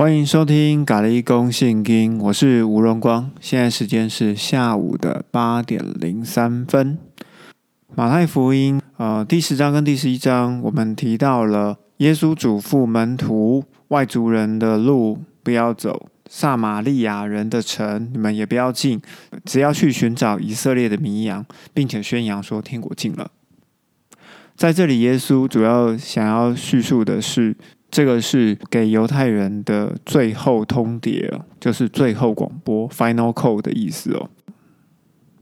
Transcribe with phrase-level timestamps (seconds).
[0.00, 3.30] 欢迎收听《咖喱公信经》，我是吴荣光。
[3.38, 6.96] 现在时间是下午的八点零三分。
[7.94, 19.02] 马太福音呃第十章跟第十一章，我们提到了耶稣嘱咐门徒，外族人的路不要走，撒玛利亚人的城你们也不要进，
[19.44, 21.44] 只要去寻找以色列的迷羊，
[21.74, 23.30] 并且宣扬说天国近了。
[24.56, 27.54] 在这里，耶稣主要想要叙述的是。
[27.90, 34.30] 这个是给犹太人的最后通牒，就是最后广播 （final call） 的意思哦。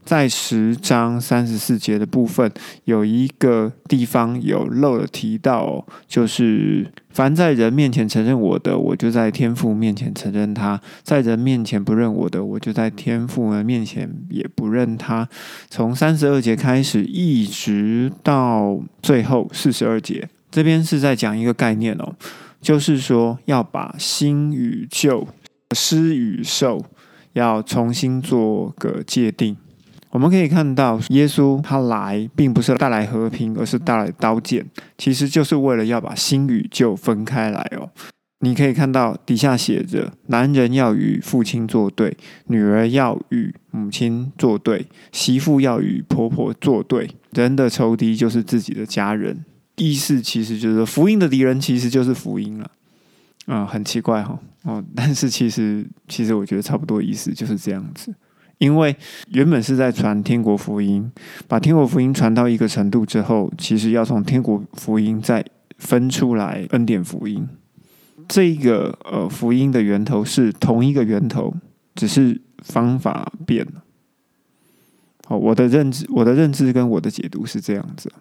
[0.03, 2.51] 在十章三十四节的部分，
[2.85, 15.29] 有一个地方有漏了提到，就是凡在人面前承认我的，我就在天父面前承认他；在人面前不认我的，我就在天父面前也不认他。
[15.69, 20.27] 从三十二节开始，一直到最后四十二节。
[20.51, 22.15] 这边是在讲一个概念哦，
[22.61, 25.27] 就是说要把新与旧、
[25.75, 26.83] 施与受，
[27.33, 29.55] 要重新做个界定。
[30.11, 34.65] 我们可以看到，耶稣他来并不是带来和平，而是带来刀剑，
[34.97, 37.91] 其实就是为了要把新与旧分开来哦。
[38.39, 47.11] 你可以看到底下写着：男人要与父亲作对，女儿要与母亲作对，媳妇要与婆婆作对。
[47.31, 49.45] 人的仇敌就是自己的家人。
[49.79, 52.71] 意思其实就是福音的敌人其实就是福音了，
[53.45, 58.13] 啊，很奇怪哈，哦，但是其实其实我觉得差不多意思就是这样子，
[58.57, 58.95] 因为
[59.31, 61.09] 原本是在传天国福音，
[61.47, 65.43] 把天国福音传到一个程度之后，其实要从天国福音再
[65.77, 67.47] 分出来恩典福音，
[68.27, 71.55] 这个呃福音的源头是同一个源头，
[71.95, 73.83] 只是方法变了。
[75.25, 78.11] 好，我的认知，我的认知跟我的解读是这样子。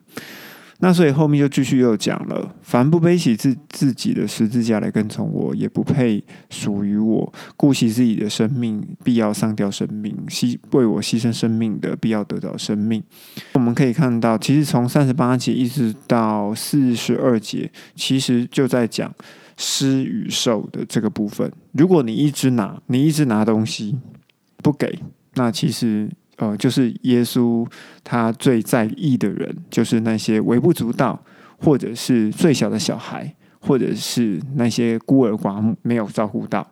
[0.81, 7.33] 那所以后面就继续又讲了：凡不背起自自己的十字架来跟从我，也不配属于我。
[7.57, 13.03] 顾惜自己的生命，必要上吊生命；牺为我牺牲生命的，必要得到生命。
[13.55, 19.13] 我们可以看到，其实从三十八节一直到四十二节，其实就在讲
[19.57, 21.51] 施与受的这个部分。
[21.73, 23.99] 如果你一直拿，你一直拿东西
[24.59, 25.01] 不给，
[25.35, 26.09] 那其实。
[26.39, 27.67] 呃，就是耶稣
[28.03, 31.23] 他最在意的人，就是那些微不足道，
[31.59, 36.67] 或者是最小的小孩，或者是那些孤儿寡母没有照顾到。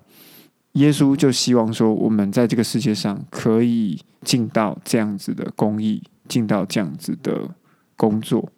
[0.72, 7.49] 耶稣就希望说，我们在这个世界上可以尽到这样子的公益，尽到这样子的
[7.97, 8.49] 工作。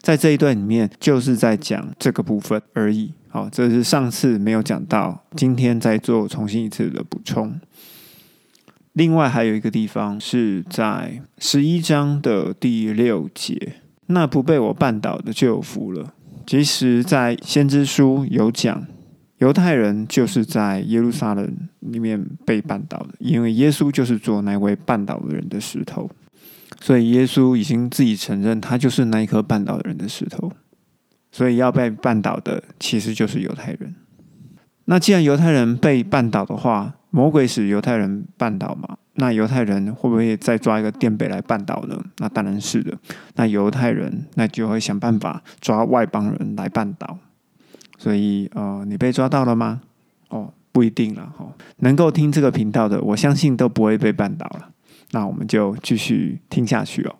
[0.00, 3.12] 在这一段里面，就是在讲这个部分而已。
[3.28, 7.58] 好，这是上次没有讲到，今天再做重新一次的补充。
[8.92, 13.74] 另外还有一个地方是在十一章的第六节，
[14.06, 16.12] 那不被我绊倒的就有福了。
[16.46, 18.84] 其实，在先知书有讲，
[19.38, 26.10] 犹太人就是在耶路撒冷里面被绊倒的，因为耶稣就是做那位绊倒的人的石头，
[26.80, 30.52] 所以耶稣已经自己承认他就是那一颗绊倒的人的石头，
[31.30, 33.94] 所以要被绊倒的其实就是犹太人。
[34.86, 38.96] 那既然犹太人被绊倒的话，魔鬼使犹太人绊倒嘛？
[39.14, 42.00] 那犹太人会不会再抓一个垫背来绊倒呢？
[42.18, 42.96] 那当然是的。
[43.34, 47.18] 那犹太人那就会想办法抓外邦人来绊倒。
[47.98, 49.82] 所以呃，你被抓到了吗？
[50.28, 51.46] 哦，不一定了哈。
[51.78, 54.70] 能够听这个频道的，我相信都不会被绊倒了。
[55.10, 57.16] 那我们就继续听下去哦。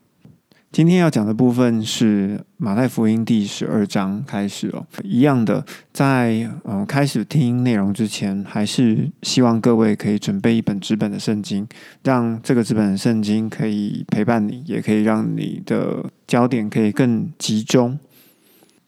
[0.73, 11.67] 今天要讲的部分是马太福音第十二章开始哦，一样的，在嗯开始听内容之前，还是希望各位可以准备一本纸本的圣经，
[12.05, 17.99] 让这个纸本的圣经可以陪伴你，也可以让你的焦点可以更集中。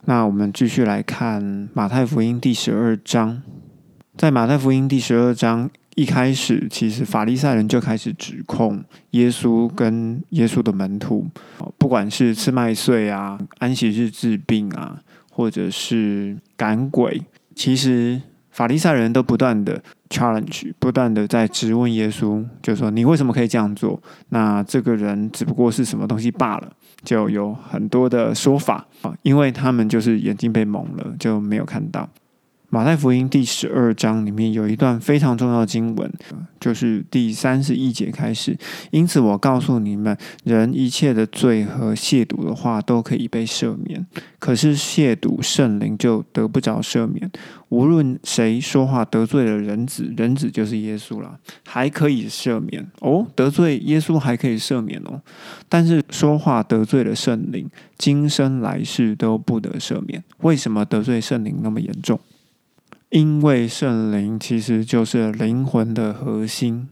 [0.04, 3.42] 那我们继续来看马太福音第十二章，
[4.16, 5.69] 在马太福音第十二章。
[5.94, 11.26] 一开始，其实法利赛人就开始指控耶稣跟耶稣的门徒，
[11.76, 17.21] 不管是吃麦穗啊、安息日治病啊，或者是赶鬼，
[17.54, 24.03] 其实法利赛人都不断的 challenge，不断的在质问耶稣，就说你为什么可以这样做？
[24.30, 26.72] 那这个人只不过是什么东西罢了，
[27.04, 32.09] 就有很多的说法啊，因为他们就是眼睛被蒙了，就没有看到。
[32.74, 36.10] 马太福音第十二章里面有一段非常重要的经文，
[36.59, 38.57] 就是第三十一节开始。
[38.91, 44.07] 因此，我告诉你们，人一切的罪和亵渎的话都可以被赦免，
[44.39, 47.30] 可是亵渎圣灵就得不着赦免。
[47.69, 53.27] 无论谁说话得罪了人子，人子就是耶稣了，还可以赦免哦。
[53.36, 55.21] 得罪耶稣还可以赦免哦，
[55.68, 57.68] 但是说话得罪了圣灵，
[57.98, 60.25] 今生来世都不得赦免。
[60.39, 62.18] 为什么得罪圣灵那么严重？
[63.12, 66.88] 因为圣灵其实就是灵魂的核心。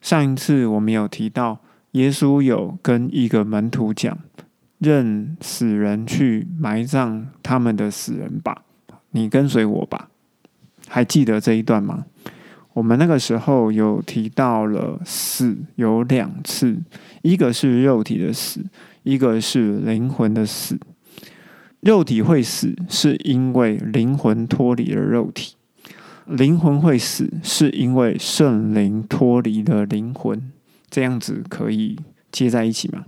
[0.00, 1.58] 上一次我们有提到，
[1.92, 4.16] 耶稣有跟一个门徒讲
[4.78, 8.62] ：“任死人去埋葬他们的死人吧，
[9.10, 10.08] 你跟随我吧。”
[10.86, 12.06] 还记得这一段吗？
[12.74, 16.80] 我们那个时候有提到了死有两次，
[17.22, 18.64] 一个是肉体的死，
[19.02, 20.78] 一个是灵魂的死。
[21.82, 25.56] 肉体会死，是因为灵魂脱离了肉体。
[26.26, 30.52] 灵魂会死，是因为圣灵脱离了灵魂，
[30.88, 31.98] 这样子可以
[32.30, 33.06] 接在一起吗？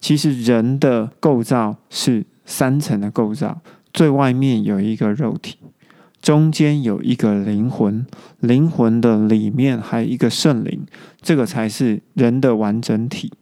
[0.00, 3.62] 其实人的构造是三层的构造，
[3.94, 5.56] 最外面有一个肉体，
[6.20, 8.04] 中间有一个灵魂，
[8.40, 10.84] 灵魂的里面还有一个圣灵，
[11.22, 13.32] 这个才是人的完整体。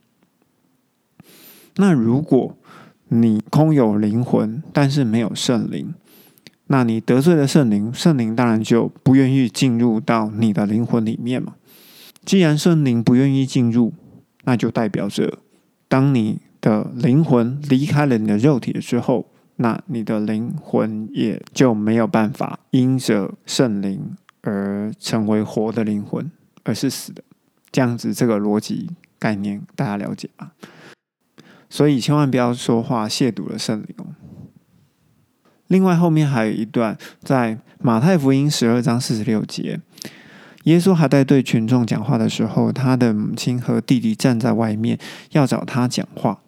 [1.76, 2.58] 那如果
[3.08, 5.94] 你空有灵魂，但是没有圣灵，
[6.66, 11.55] 那你得罪了圣灵，圣灵当然就不愿意进入到你的灵魂里面嘛。
[12.25, 13.94] 既然圣灵不愿意进入，
[14.44, 15.38] 那就代表着，
[15.88, 26.31] 当你的灵魂离开了你的肉体之后，那你的灵魂也就没有办法因着圣灵而成为活的灵魂，
[26.64, 27.22] 而是死的。
[27.72, 30.52] 这样子，这个逻辑概念大家了解吧？
[31.70, 34.06] 所以千万不要说话亵渎了圣灵。
[35.67, 39.79] 另外，后面还有一段，在马太福音十二章四十六节，
[40.65, 44.99] 耶稣还在对群众讲话的时候，他的母亲和弟弟站在外面
[45.32, 46.38] 要找他讲话。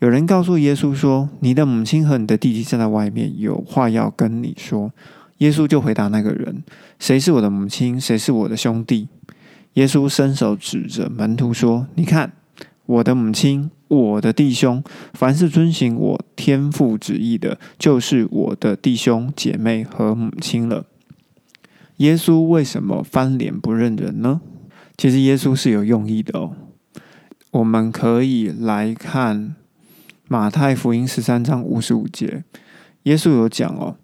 [0.00, 4.92] 有人告诉耶稣说：“你的母亲和你的弟弟站在外面，有话要跟你说。”
[5.38, 6.62] 耶稣就回答那个人
[6.98, 8.00] ：“谁是我的母亲？
[8.00, 9.08] 谁是我的兄弟？”
[9.74, 12.32] 耶稣伸手指着门徒说：“你看，
[12.86, 14.82] 我的母亲。”我的弟兄，
[15.12, 20.86] 凡是遵行我天父旨意的，就是我的弟兄姐妹和母亲了。
[21.98, 24.40] 耶稣为什么翻脸不认人呢？
[24.96, 26.56] 其实耶稣是有用意的哦。
[27.52, 29.54] 我们可以来看
[30.26, 32.42] 马太福音十三章五十五节，
[33.04, 33.96] 耶稣有讲哦，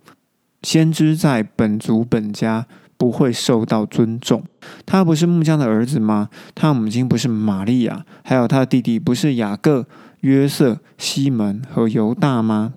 [0.62, 2.68] 先知在本族本家。
[3.00, 4.44] 不会受到尊重。
[4.84, 6.28] 他不是木匠的儿子吗？
[6.54, 9.86] 他母亲不是玛利亚，还有他的弟弟不是雅各、
[10.20, 12.74] 约瑟、西门和犹大吗？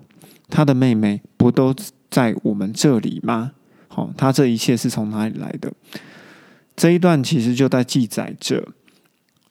[0.48, 1.74] 他的妹妹不都
[2.08, 3.52] 在我们这里吗？
[3.88, 5.70] 好，他这一切是从哪里来的？
[6.74, 8.68] 这一段其实就在记载着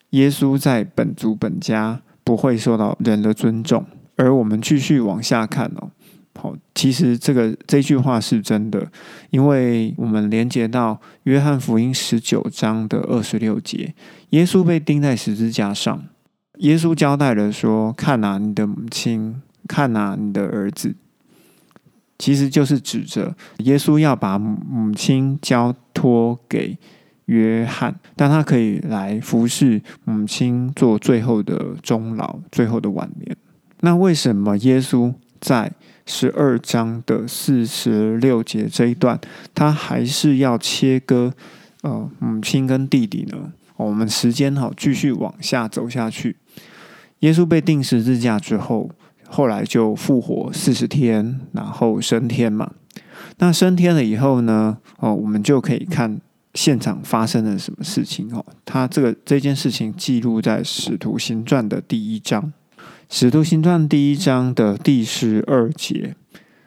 [0.10, 3.86] 耶稣在本族本家不会受到人的尊重。
[4.16, 5.92] 而我们继续往下看哦。
[6.36, 8.92] 好，其实这个这句话是真的，
[9.30, 13.94] 因为我们连接到约翰福音十九章的二十六节，
[14.32, 16.04] 耶稣被钉在十字架上，
[16.58, 19.36] 耶稣交代了说：“看哪，你的母亲；
[19.68, 20.96] 看哪，你的儿子。”
[22.18, 26.78] 其实就是指着耶稣要把母亲交托给
[27.26, 33.38] 约翰，但他可以来服侍母亲，做最后的终老、最后的晚年。
[33.82, 35.72] 那为什么耶稣在？
[36.06, 39.20] 十二章的四十六节这一段，
[39.56, 41.34] 他还是要切割
[41.82, 43.54] 呃母亲跟弟弟呢。
[43.78, 46.38] 我们时间哈继续往下走下去。
[47.20, 48.90] 耶稣被钉十字架之后，
[49.28, 52.72] 后来就复活四十天，然后升天嘛。
[53.40, 56.20] 那升天了以后呢，哦，我们就可以看
[56.54, 58.46] 现场发生了什么事情哦。
[58.64, 62.42] 他这个这件事情记录在使徒行传的第一章。
[63.16, 66.16] 《使徒行传》第一章的第十二节，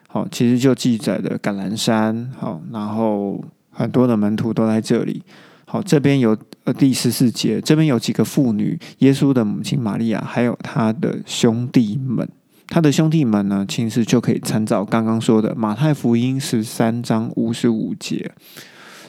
[0.07, 5.21] 好，其实就记载了橄榄山，好，然后很多的门徒都在这里。
[5.65, 12.25] 好，这边有呃第十四节，这边有几个妇女，耶稣的母亲玛利亚，还有他的兄弟们。
[12.69, 18.31] 他的兄弟们呢，其实就可以参照刚刚说的马太福音十三章五十五节，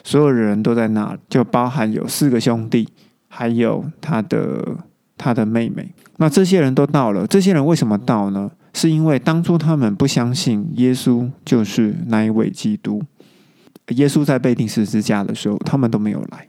[0.03, 2.89] 所有人都在那，就包含有四个兄弟，
[3.29, 4.75] 还有他的。
[5.21, 7.25] 他的妹妹，那这些人都到了。
[7.25, 8.51] 这些人为什么到呢？
[8.73, 13.01] 是因为当初他们不相信耶稣就是那一位基督。
[13.95, 16.47] 耶稣在被钉十字架的时候，他们都没有来。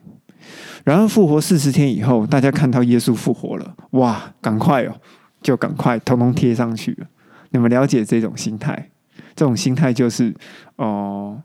[0.84, 4.94] 然后复活四十天以后，大家看到耶稣复活了，哇，赶快哦，
[5.40, 7.06] 就赶快通通贴上去了。
[7.50, 8.90] 你们了解这种心态？
[9.34, 10.34] 这种心态就是
[10.76, 11.40] 哦，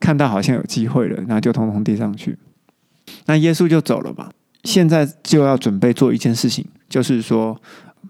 [0.00, 2.38] 看到好像有机会了，那就通通贴上去。
[3.26, 4.30] 那耶稣就走了嘛。
[4.64, 7.60] 现在就要准备做一件事情，就是说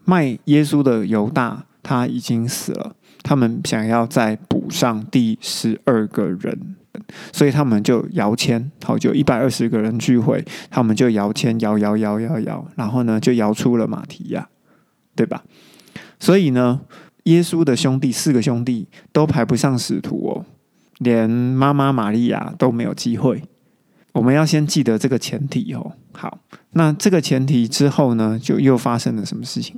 [0.04, 6.76] 卖耶稣的犹大他已经死了，他们想要再补上第十二个人，
[7.32, 14.48] 所以他们就摇签，好，就一百二十个人聚会，他们就摇签，摇摇摇摇摇，然后呢就摇出了马提亚，
[15.14, 15.44] 对吧？
[16.18, 16.80] 所以呢，
[17.24, 20.44] 耶稣的兄弟四个兄弟都排不上使徒哦，
[20.98, 23.42] 连妈妈玛利亚都没有机会。
[24.16, 25.92] 我们要先记得这个前提哦。
[26.12, 26.38] 好，
[26.72, 29.76] 那这个前提之后呢，就又发生了什么事情？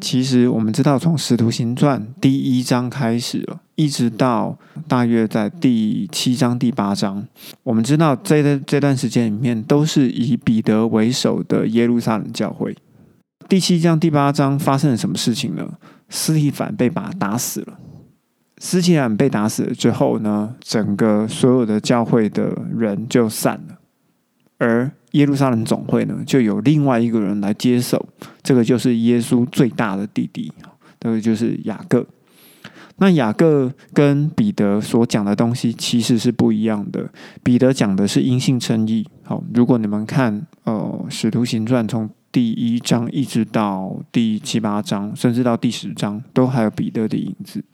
[0.00, 4.58] 其实我们知道，从《使徒行传》第一章开始了，一直到
[4.88, 7.24] 大约在第七章、第八章，
[7.62, 12.76] 我们知道这段这段时间里面都是以彼得为首的耶路撒冷教会。
[13.48, 15.68] 第七章、第八章发生了什么事情呢？
[16.08, 17.78] 斯提凡被把他打死了。
[18.60, 23.78] 斯提凡被打死了之后呢，整个所有的教会的人就散了，
[24.58, 24.90] 而。
[25.12, 28.06] 耶路撒冷总会呢，就有另外一个人来接手，
[28.42, 30.52] 这个就是耶稣最大的弟弟，
[31.00, 32.06] 这个就是雅各。
[32.98, 37.08] 那雅各跟彼得所讲的东西其实是不一样的。
[37.42, 39.08] 彼得讲的是因信称义。
[39.22, 47.64] 好，如果你们看呃《使徒行传》从第一章一直到第七八章，甚至到第十章，都还有彼得的影子。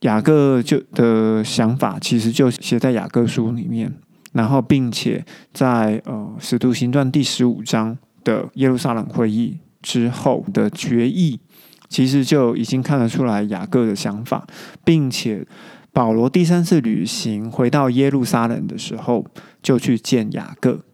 [0.00, 3.92] 雅各就的想法其实就写在雅各书里面。
[4.32, 11.40] 然后，并且在呃《使徒行传》第十五章的耶路撒冷会议之后的决议，
[11.88, 14.46] 其实就已经看得出来雅各的想法，
[14.84, 15.44] 并且
[15.92, 19.26] 保罗第三次旅行回到耶路撒冷的时候，
[19.60, 20.84] 就去见雅各。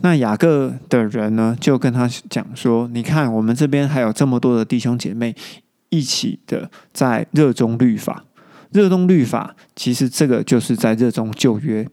[0.00, 5.34] 那雅各的人呢，就跟他讲说：“你看，我们这边还有这么多的弟兄姐妹
[5.90, 8.24] 一起的在热衷律法，
[8.70, 11.86] 热衷律法，其实这个就是在热衷旧约。”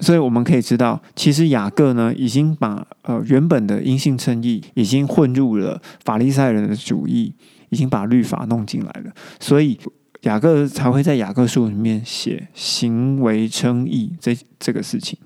[0.00, 7.34] 所以我们可以知道，其实雅各呢，已经把呃原本的因性称义，已经混入了法利赛人的主义，
[7.68, 9.12] 已经把律法弄进来了。
[9.38, 9.78] 所以
[10.22, 15.18] 雅各才会在雅各书里面写行为称义这这个事情。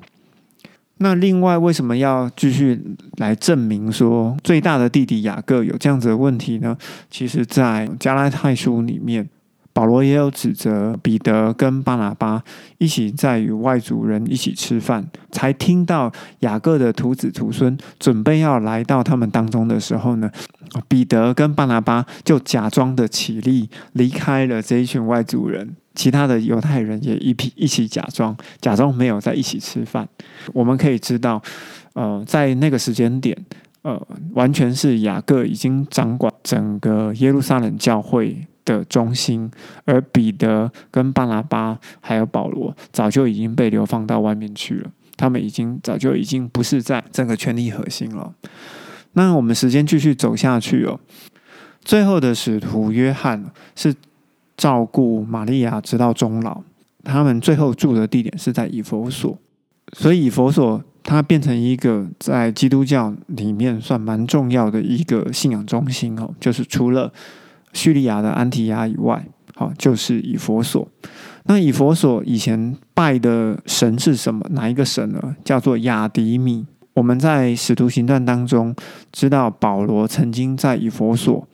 [0.98, 2.80] 那另外为什么要继续
[3.16, 6.76] 来证明说最大的弟弟雅各有这样子的问题呢？
[7.10, 9.28] 其实，在加拉太书里面。
[9.74, 12.40] 保罗也有指责彼得跟巴拿巴
[12.78, 20.30] 一起在与外族人一起吃饭，才听到雅各的徒子徒孙准备要来到他们当中的时候呢，
[20.86, 30.08] 彼得跟巴拿巴就假装的起立离开了这一群外族人，其他的犹太人也一批一起假装假装没有在一起吃饭。
[30.52, 31.42] 我们可以知道，
[31.94, 33.36] 呃，在那个时间点，
[33.82, 34.00] 呃，
[34.32, 38.46] 完全是雅各已经掌管整个耶路撒冷教会。
[38.66, 39.50] 的中心，
[39.84, 48.32] 而彼得跟巴拿巴还有保罗早就已经被流放到外面去了，他们已经早就已经不是在整个权力核心了。
[49.12, 50.98] 那我们时间继续走下去哦，
[51.84, 53.44] 最后的使徒约翰
[53.76, 53.94] 是
[54.56, 56.62] 照顾玛利亚直到终老，
[57.02, 59.38] 他们最后住的地点是在以佛所，
[59.92, 67.12] 所以以佛所它变成一个在基督教里面算蛮重要的一个信仰中心哦，就是除了。
[67.76, 70.88] 叙利亚的安提亚以外，好就是以佛所。
[71.46, 74.46] 那以佛所以前拜的神是什么？
[74.50, 75.34] 哪一个神呢？
[75.44, 76.64] 叫做亚迪米。
[76.94, 78.72] 我们在使徒行传当中
[79.10, 81.48] 知道，保罗曾经在以佛所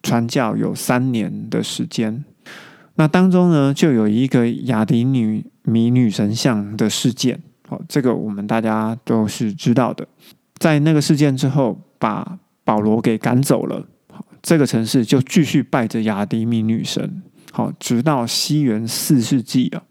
[0.00, 2.24] 传教有三年的时间。
[2.96, 7.40] 那当中呢，就有一个亚迪女米女神像的事件。
[7.68, 10.06] 好，这个我们大家都是知道的。
[10.58, 13.86] 在那个事件之后，把保罗给赶走了。
[14.42, 19.82] 这个城市就继续拜着雅迪米女神，好，直到西元四世纪啊。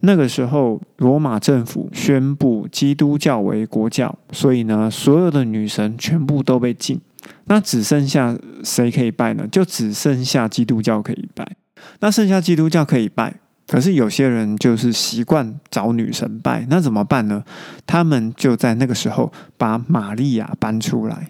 [0.00, 7.00] 那个时候，罗马政府宣布基督教为国教，所以呢，所有的女神全部都被禁。
[7.46, 9.44] 那只剩下谁可以拜呢？
[9.50, 11.56] 就只剩下基督教可以拜。
[12.00, 13.34] 那剩下基督教可以拜，
[13.66, 17.44] 可是有些人就是习惯找女神拜，那怎么办呢？
[17.86, 21.28] 他们就在那个时候把玛利亚搬出来。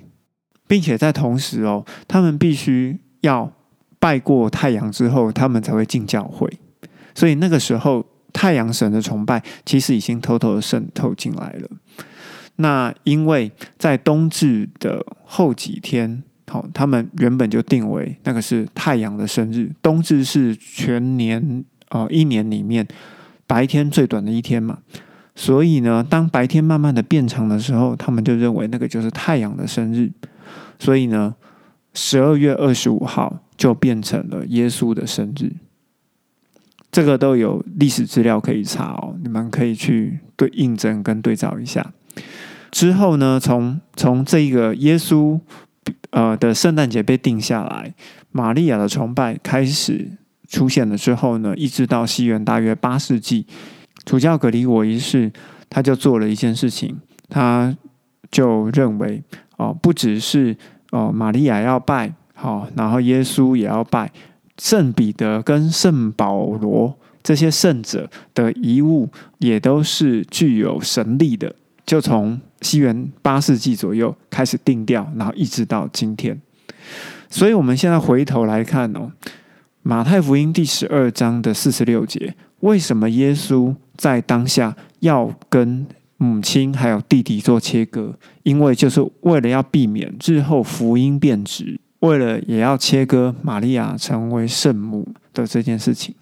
[0.68, 3.50] 并且在同时哦，他们必须要
[3.98, 6.46] 拜过太阳之后，他们才会进教会。
[7.14, 11.70] 所以那个时候，太阳神的崇拜其实已经偷偷的渗透进来了。
[12.56, 19.70] 那因为在冬至的后几天，好，他们原本就定为那个是太阳的生日。
[19.82, 22.86] 冬至是全年呃一年里面
[23.46, 24.78] 白天最短的一天嘛，
[25.34, 30.10] 所以呢，当白天慢慢的变长的时候，他们就认为那个就是太阳的生日。
[30.78, 31.34] 所以呢，
[31.94, 35.52] 十二月二十五号就变成了耶稣的生日。
[36.90, 41.92] 这个都有历史资料可以查哦，你们可以去对印证跟对照一下。
[42.70, 45.38] 之后呢，从从这个耶稣
[46.10, 47.94] 呃的圣诞节被定下来，
[48.30, 50.10] 玛利亚的崇拜开始
[50.48, 53.46] 出现了之后呢，一直到西元大约八世纪，
[54.04, 55.32] 主教格里我一世
[55.68, 57.76] 他就做了一件事情，他
[58.30, 59.22] 就认为。
[59.58, 60.56] 哦，不只是
[60.92, 64.08] 哦，玛利亚要拜好，然后耶稣也要拜，
[64.56, 76.40] 圣彼得跟圣保罗这些圣者的遗物也都是具有神力的，就从西元八世纪左右开始定调，然后一直到今天。
[77.30, 79.12] 所以，我们现在回头来看哦，
[79.82, 85.86] 《马太福音》第十二章的四十六节，为什么耶稣在当下要跟
[86.16, 88.14] 母亲还有弟弟做切割？
[88.42, 96.14] 因为就是为了要避免日后福音变质，为了也要切割玛利亚成为圣母的这件事情。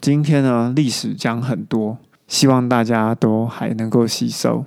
[0.00, 1.98] 今天呢，历史讲很多，
[2.28, 4.64] 希望大家都还能够吸收。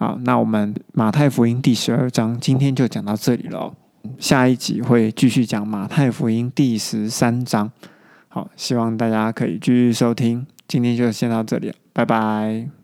[0.00, 3.70] 好，那我们《马太福音》第十二章今天就讲到这里了。
[4.18, 7.70] 下一集会继续讲马太福音第十三章，
[8.28, 10.46] 好，希望大家可以继续收听。
[10.66, 12.79] 今天就先到这里，拜拜。